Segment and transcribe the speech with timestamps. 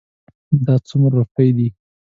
[0.65, 1.67] دا څومره روپی دي؟